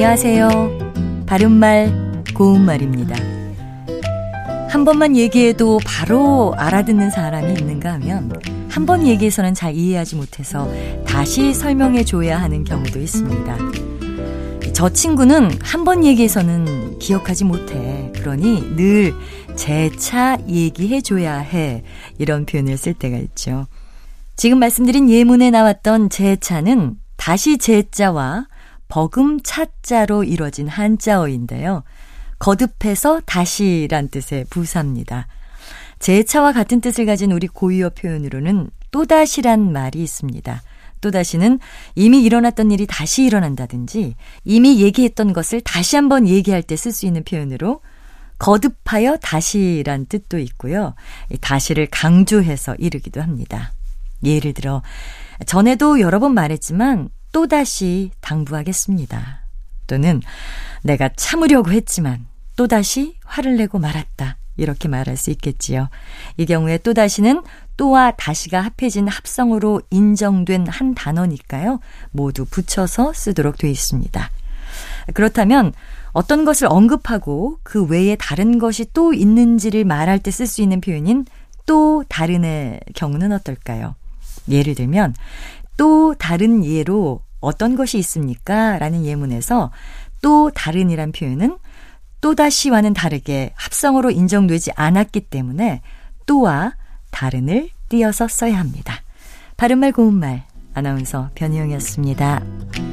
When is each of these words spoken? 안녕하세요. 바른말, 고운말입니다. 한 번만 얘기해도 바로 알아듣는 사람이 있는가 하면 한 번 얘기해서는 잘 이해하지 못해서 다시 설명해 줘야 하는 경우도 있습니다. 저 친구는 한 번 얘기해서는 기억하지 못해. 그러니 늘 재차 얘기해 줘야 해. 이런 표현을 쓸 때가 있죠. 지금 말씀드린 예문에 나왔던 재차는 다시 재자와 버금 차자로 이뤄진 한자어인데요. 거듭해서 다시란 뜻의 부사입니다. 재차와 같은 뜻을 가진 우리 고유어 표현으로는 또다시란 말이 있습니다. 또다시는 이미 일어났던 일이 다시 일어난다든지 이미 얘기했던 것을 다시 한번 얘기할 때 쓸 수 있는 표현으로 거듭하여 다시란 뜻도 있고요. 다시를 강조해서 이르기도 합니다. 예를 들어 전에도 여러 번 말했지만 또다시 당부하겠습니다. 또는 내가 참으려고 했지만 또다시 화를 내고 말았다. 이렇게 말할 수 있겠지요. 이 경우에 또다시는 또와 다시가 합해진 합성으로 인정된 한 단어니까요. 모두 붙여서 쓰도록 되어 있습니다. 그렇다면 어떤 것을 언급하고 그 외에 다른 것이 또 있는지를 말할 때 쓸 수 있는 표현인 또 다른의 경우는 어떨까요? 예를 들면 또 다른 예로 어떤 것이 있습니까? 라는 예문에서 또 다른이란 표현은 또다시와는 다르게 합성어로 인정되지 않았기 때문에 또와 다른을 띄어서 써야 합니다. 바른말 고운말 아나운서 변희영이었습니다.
안녕하세요. 0.00 1.24
바른말, 1.26 2.22
고운말입니다. 2.32 3.16
한 4.70 4.84
번만 4.84 5.16
얘기해도 5.16 5.80
바로 5.84 6.54
알아듣는 6.56 7.10
사람이 7.10 7.54
있는가 7.54 7.94
하면 7.94 8.30
한 8.70 8.86
번 8.86 9.04
얘기해서는 9.04 9.54
잘 9.54 9.74
이해하지 9.74 10.14
못해서 10.14 10.70
다시 11.04 11.52
설명해 11.52 12.04
줘야 12.04 12.40
하는 12.40 12.62
경우도 12.62 13.00
있습니다. 13.00 13.58
저 14.72 14.88
친구는 14.88 15.50
한 15.62 15.84
번 15.84 16.04
얘기해서는 16.04 17.00
기억하지 17.00 17.44
못해. 17.44 18.12
그러니 18.14 18.76
늘 18.76 19.12
재차 19.56 20.38
얘기해 20.48 21.00
줘야 21.00 21.38
해. 21.38 21.82
이런 22.18 22.46
표현을 22.46 22.76
쓸 22.78 22.94
때가 22.94 23.16
있죠. 23.16 23.66
지금 24.36 24.60
말씀드린 24.60 25.10
예문에 25.10 25.50
나왔던 25.50 26.08
재차는 26.10 26.94
다시 27.16 27.58
재자와 27.58 28.46
버금 28.88 29.40
차자로 29.42 30.24
이뤄진 30.24 30.68
한자어인데요. 30.68 31.82
거듭해서 32.38 33.20
다시란 33.26 34.08
뜻의 34.08 34.46
부사입니다. 34.50 35.26
재차와 35.98 36.52
같은 36.52 36.80
뜻을 36.80 37.06
가진 37.06 37.32
우리 37.32 37.46
고유어 37.48 37.90
표현으로는 37.90 38.70
또다시란 38.90 39.72
말이 39.72 40.02
있습니다. 40.02 40.62
또다시는 41.00 41.58
이미 41.94 42.22
일어났던 42.22 42.70
일이 42.70 42.86
다시 42.86 43.24
일어난다든지 43.24 44.16
이미 44.44 44.80
얘기했던 44.80 45.32
것을 45.32 45.60
다시 45.60 45.96
한번 45.96 46.26
얘기할 46.26 46.62
때 46.62 46.74
쓸 46.74 46.92
수 46.92 47.06
있는 47.06 47.22
표현으로 47.24 47.80
거듭하여 48.38 49.16
다시란 49.18 50.06
뜻도 50.06 50.38
있고요. 50.38 50.94
다시를 51.40 51.88
강조해서 51.90 52.76
이르기도 52.76 53.20
합니다. 53.20 53.72
예를 54.24 54.52
들어 54.54 54.82
전에도 55.46 56.00
여러 56.00 56.18
번 56.18 56.34
말했지만 56.34 57.08
또다시 57.32 58.10
당부하겠습니다. 58.20 59.42
또는 59.86 60.20
내가 60.82 61.08
참으려고 61.16 61.72
했지만 61.72 62.26
또다시 62.56 63.16
화를 63.24 63.56
내고 63.56 63.78
말았다. 63.78 64.36
이렇게 64.56 64.88
말할 64.88 65.16
수 65.16 65.30
있겠지요. 65.30 65.88
이 66.36 66.44
경우에 66.44 66.78
또다시는 66.78 67.42
또와 67.76 68.12
다시가 68.12 68.60
합해진 68.60 69.06
합성으로 69.06 69.82
인정된 69.90 70.66
한 70.66 70.94
단어니까요. 70.94 71.78
모두 72.10 72.44
붙여서 72.44 73.12
쓰도록 73.12 73.56
되어 73.56 73.70
있습니다. 73.70 74.30
그렇다면 75.14 75.72
어떤 76.10 76.44
것을 76.44 76.66
언급하고 76.68 77.60
그 77.62 77.84
외에 77.84 78.16
다른 78.16 78.58
것이 78.58 78.86
또 78.92 79.14
있는지를 79.14 79.84
말할 79.84 80.18
때 80.18 80.30
쓸 80.30 80.46
수 80.46 80.60
있는 80.60 80.80
표현인 80.80 81.24
또 81.64 82.02
다른의 82.08 82.80
경우는 82.94 83.30
어떨까요? 83.30 83.94
예를 84.48 84.74
들면 84.74 85.14
또 85.78 86.14
다른 86.18 86.62
예로 86.64 87.22
어떤 87.40 87.76
것이 87.76 87.96
있습니까? 87.98 88.78
라는 88.78 89.06
예문에서 89.06 89.70
또 90.20 90.50
다른이란 90.50 91.12
표현은 91.12 91.56
또다시와는 92.20 92.92
다르게 92.92 93.52
합성어로 93.54 94.10
인정되지 94.10 94.72
않았기 94.74 95.22
때문에 95.22 95.80
또와 96.26 96.74
다른을 97.10 97.70
띄어서 97.88 98.28
써야 98.28 98.58
합니다. 98.58 99.02
바른말 99.56 99.92
고운말 99.92 100.44
아나운서 100.74 101.30
변희영이었습니다. 101.36 102.87